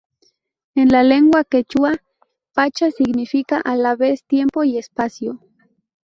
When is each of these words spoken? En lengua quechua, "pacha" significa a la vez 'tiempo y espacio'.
En 0.73 0.87
lengua 1.09 1.43
quechua, 1.43 2.01
"pacha" 2.55 2.89
significa 2.89 3.57
a 3.63 3.75
la 3.75 3.95
vez 3.95 4.23
'tiempo 4.23 4.63
y 4.63 4.79
espacio'. 4.79 5.39